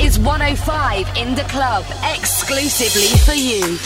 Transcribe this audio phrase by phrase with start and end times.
[0.00, 1.84] Is 105 in the club,
[2.14, 3.78] exclusively for you.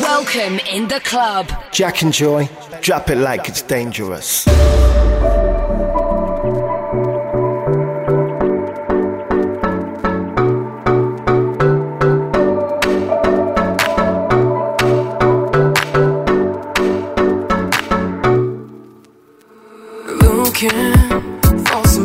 [0.00, 1.50] Welcome in the club.
[1.72, 2.48] Jack and Joy,
[2.80, 4.46] drop it like it's dangerous.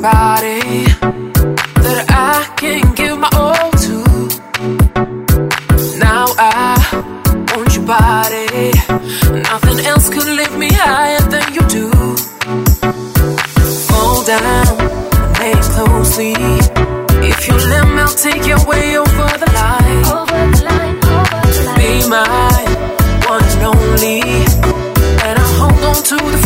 [0.03, 0.83] somebody
[1.79, 3.97] that I can give my all to.
[5.97, 6.75] Now I
[7.51, 8.71] want your body.
[9.49, 11.87] Nothing else could lift me higher than you do.
[13.87, 14.65] Fall down,
[15.39, 16.35] lay closely.
[17.31, 20.03] If you let me, I'll take you way over the line.
[20.19, 21.79] Over the line, over the line.
[21.79, 22.59] Be my
[23.31, 24.19] one and only,
[25.25, 26.42] and I'll hold on to the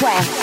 [0.00, 0.39] swag.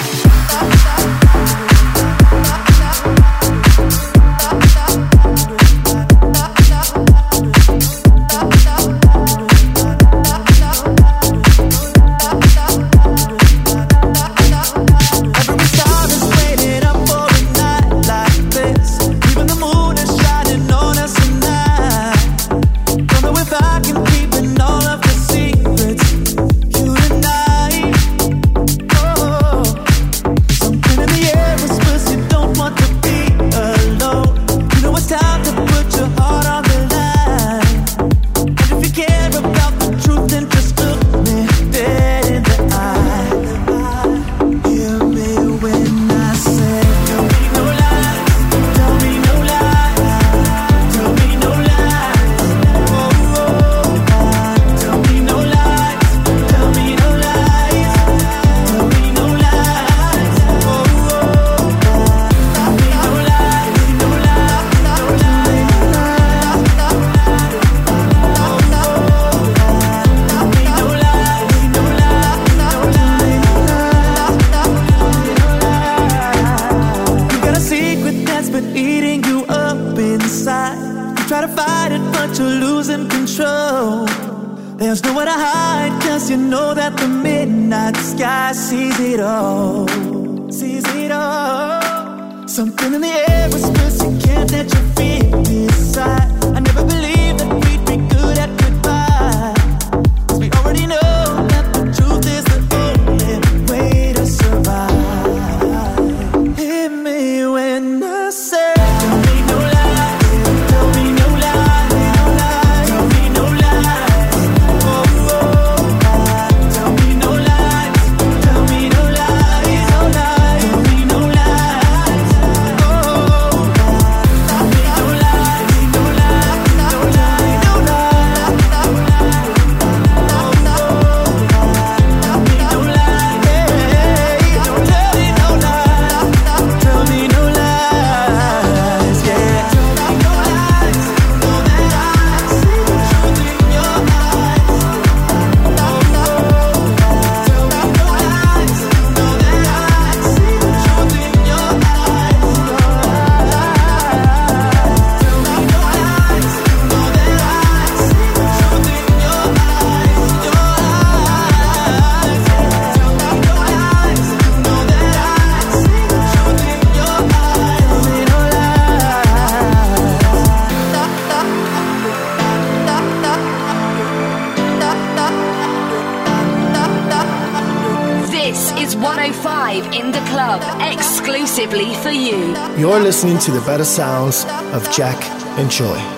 [183.07, 184.44] Listening to the better sounds
[184.74, 185.15] of Jack
[185.57, 186.17] and Joy.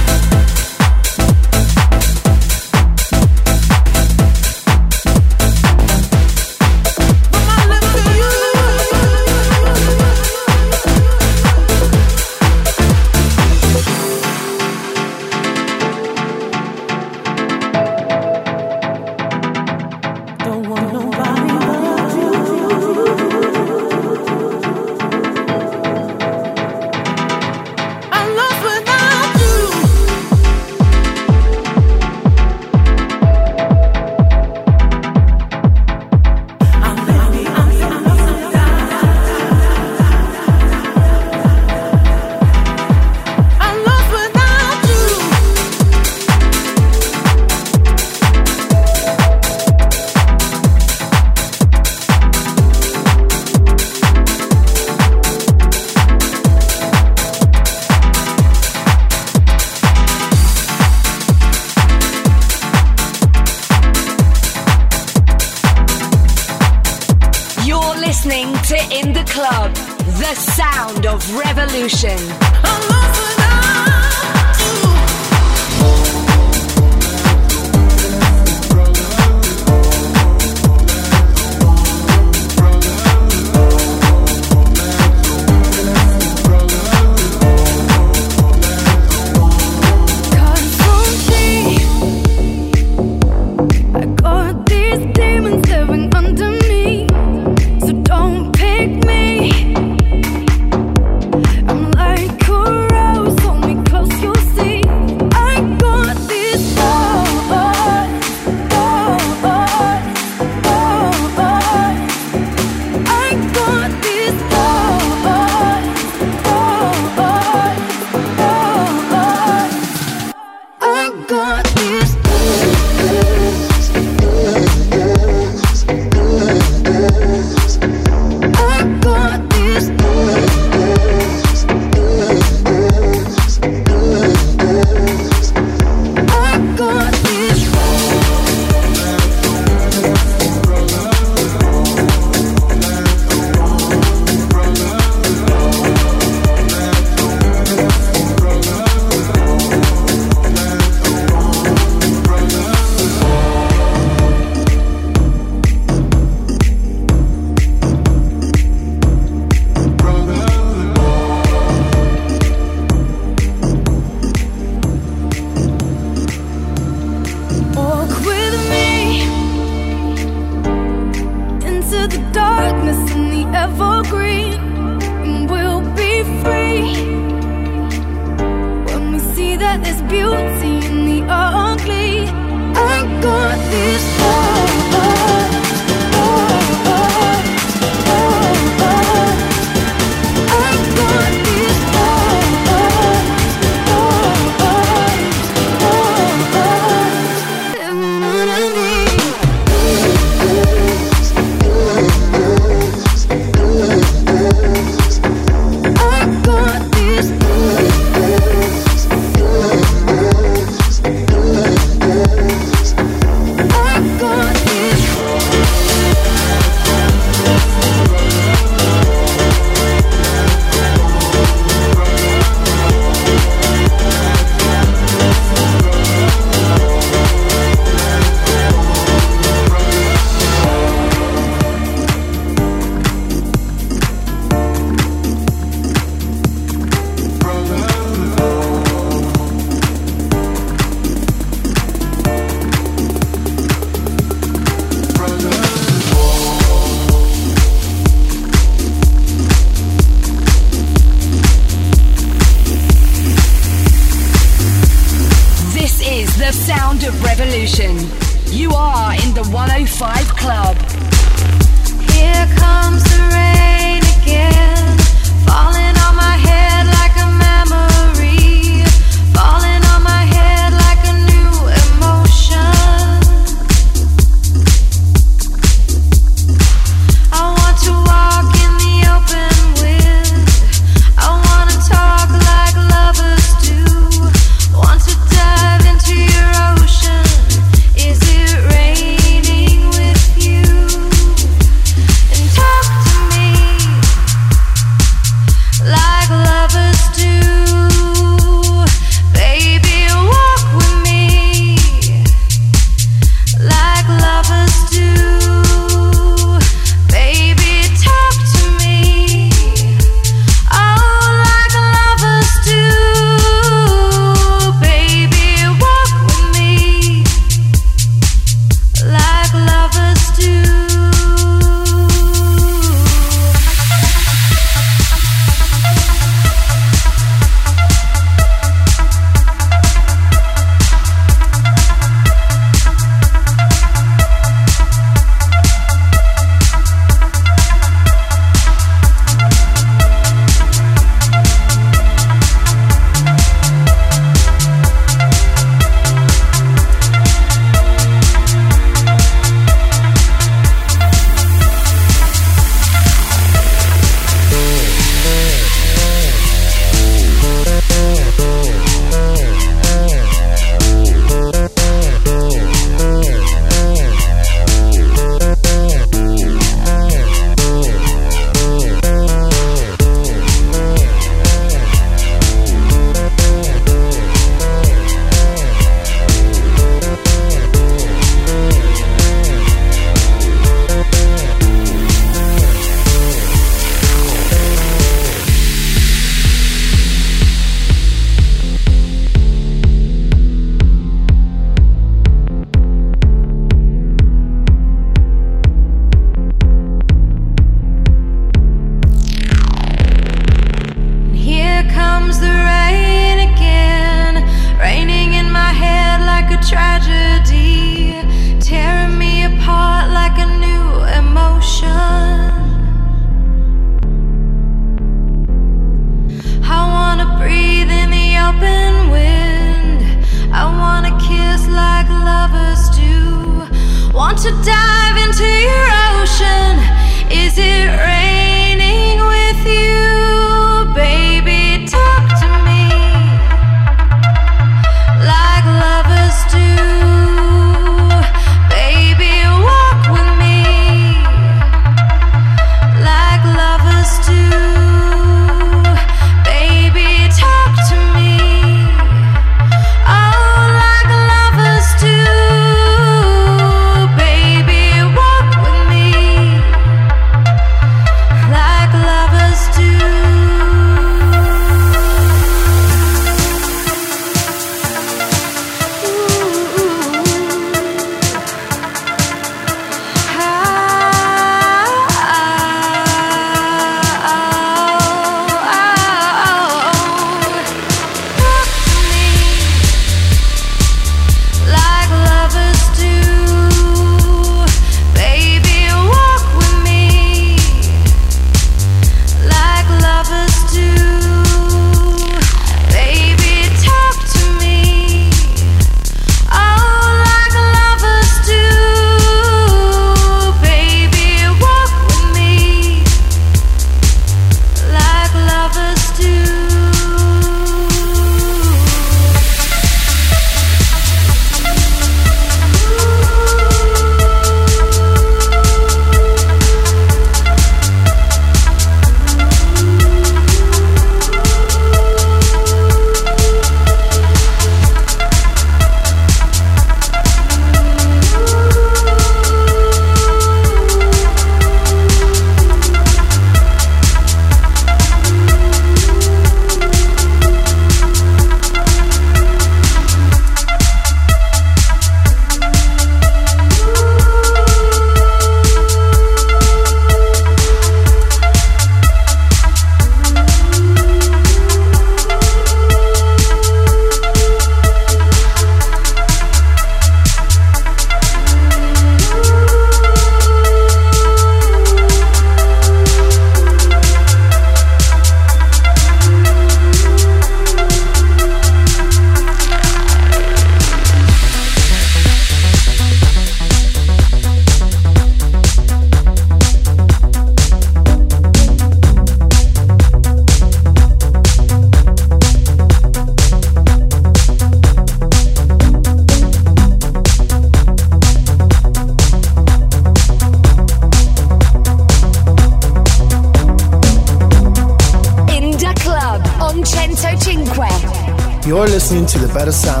[599.53, 600.00] Better sounds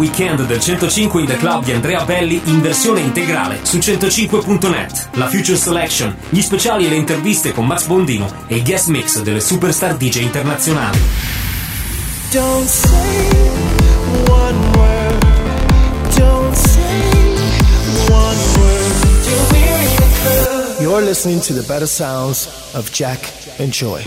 [0.00, 5.10] weekend del 105 in The Club di Andrea Belli in versione integrale su 105.net.
[5.12, 9.20] La Future Selection, gli speciali e le interviste con Max Bondino e i guest mix
[9.20, 10.98] delle superstar DJ internazionali.
[12.30, 13.28] Don't say
[14.28, 15.24] one word.
[16.16, 17.02] Don't say
[18.08, 18.80] one word.
[20.80, 23.20] You're listening to the better sounds of Jack
[23.58, 24.02] and Joy.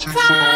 [0.00, 0.53] Time.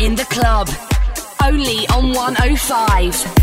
[0.00, 0.68] in the club.
[1.42, 3.41] Only on 105.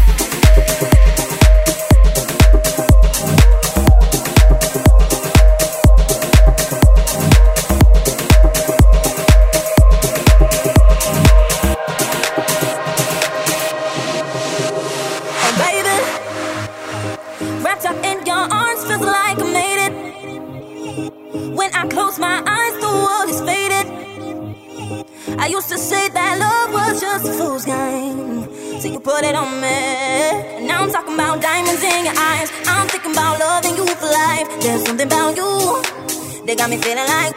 [36.59, 37.33] got me feeling like.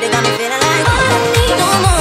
[0.00, 0.86] They got me feeling like.
[0.88, 1.95] I don't need no more.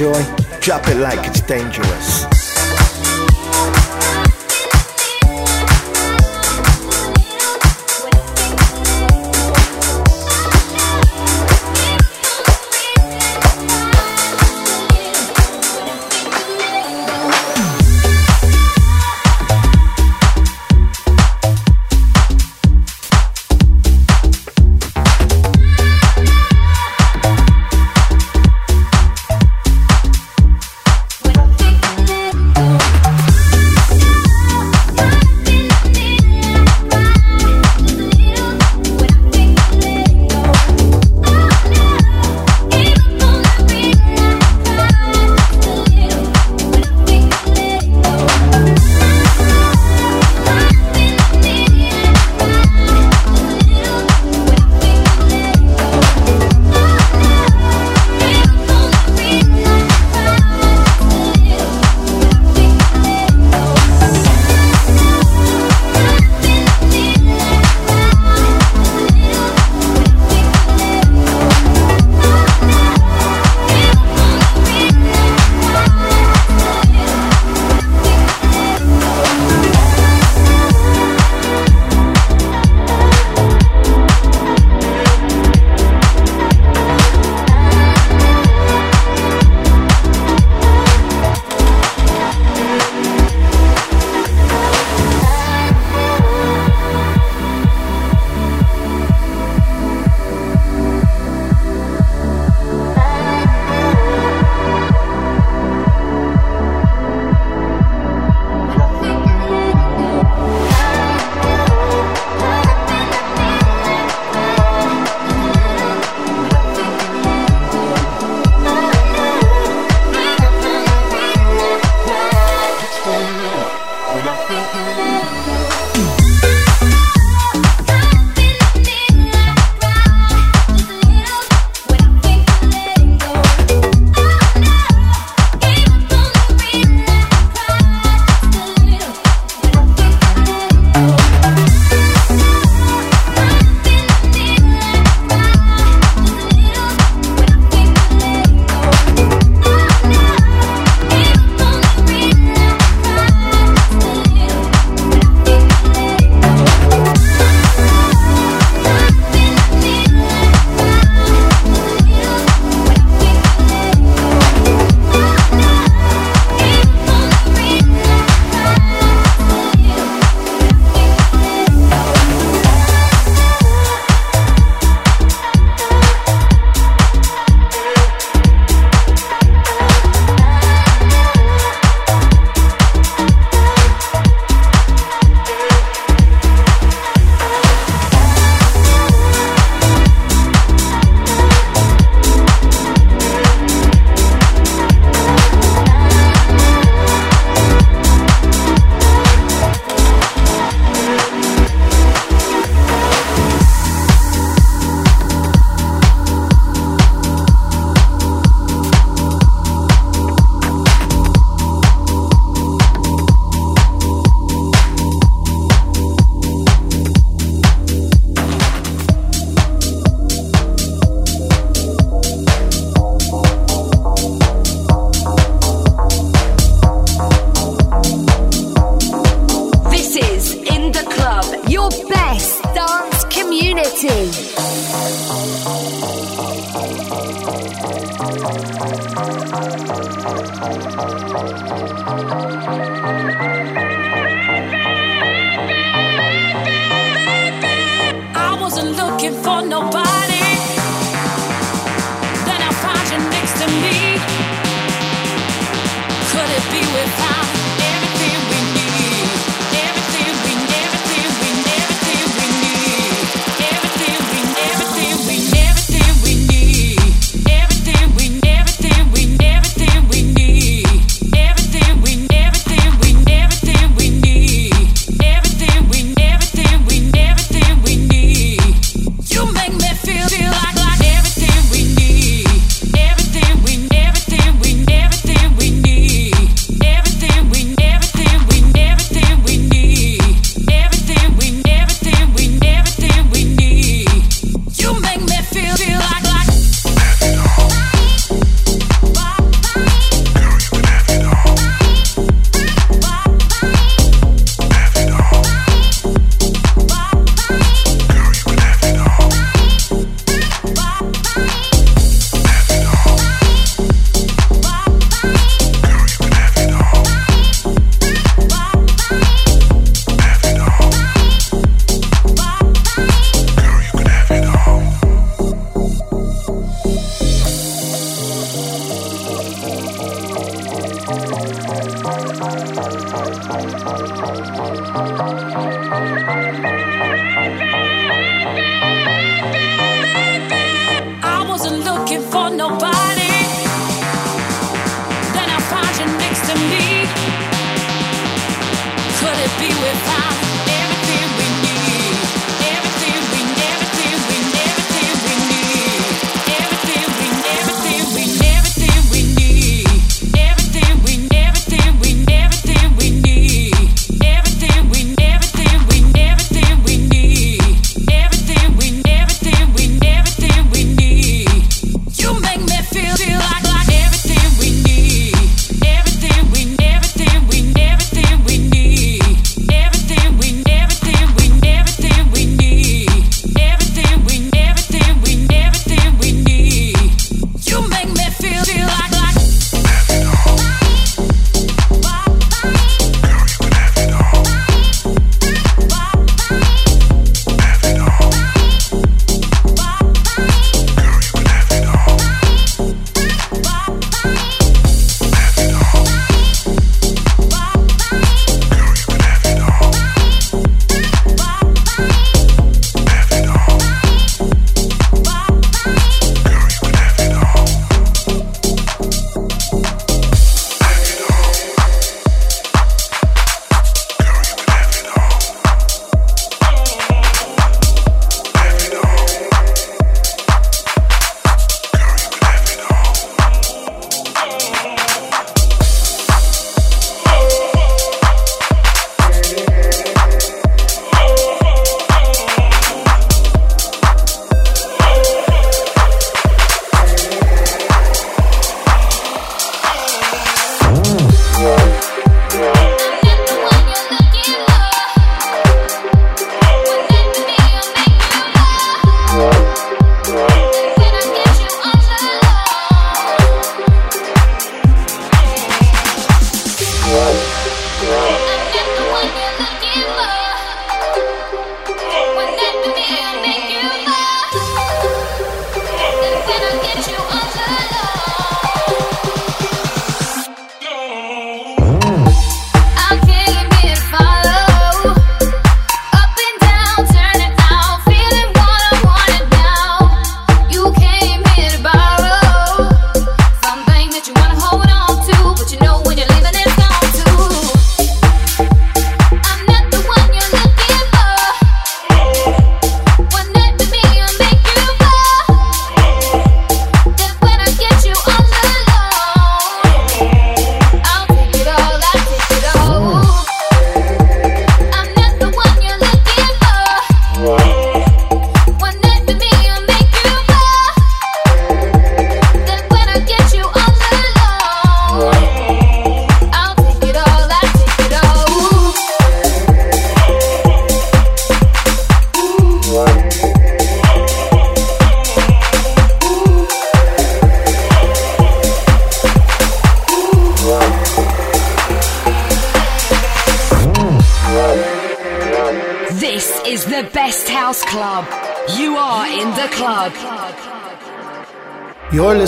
[0.00, 1.89] Jack and Joy, drop it like it's dangerous.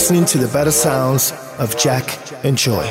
[0.02, 1.30] Listening to the better sounds
[1.60, 2.82] of Jack and Joy.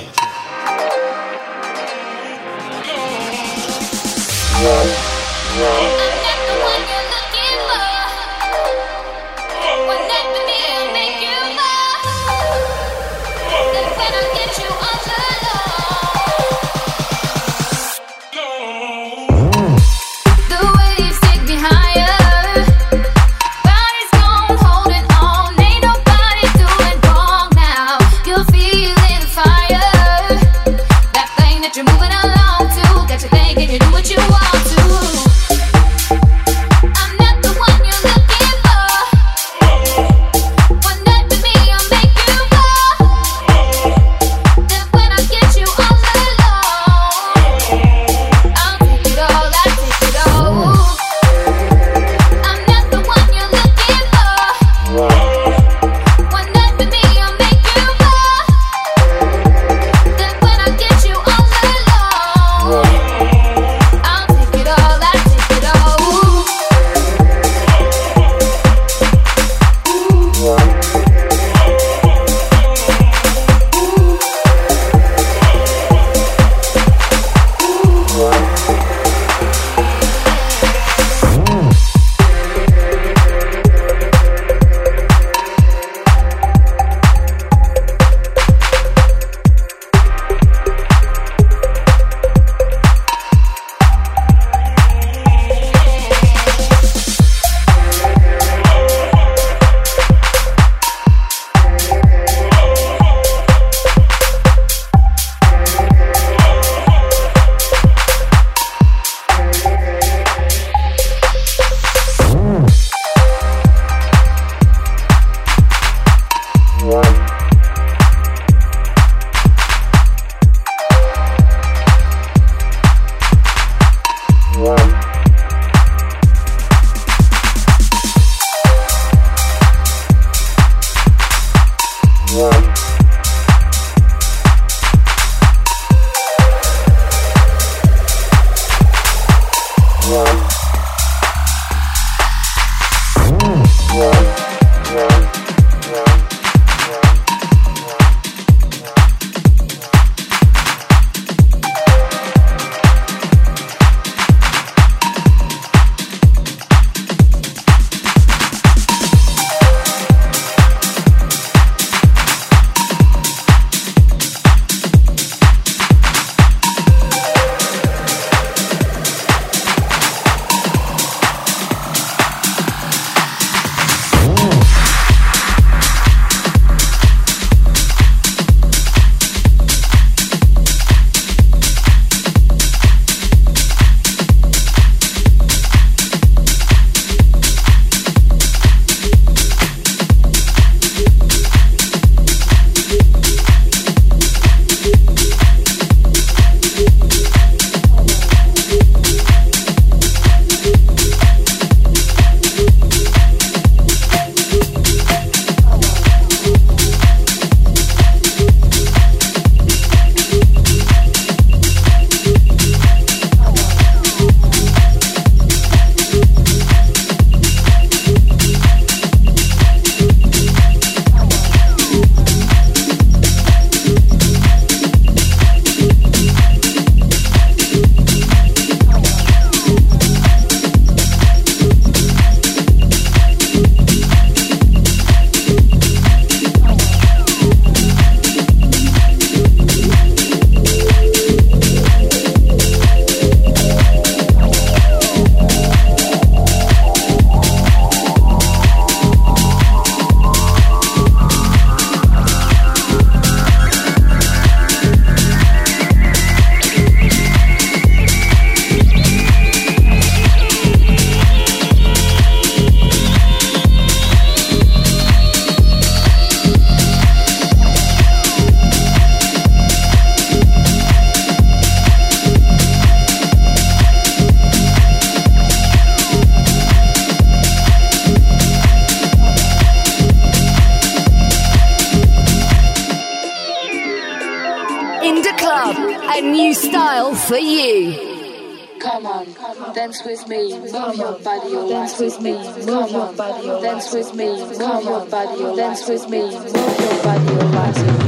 [286.04, 288.78] A new style for you.
[288.80, 289.26] come on,
[289.74, 292.34] dance with me, move your body, dance with me,
[292.66, 297.26] move your body, dance with me, move your body, dance with me, move your body,
[297.26, 298.01] your body.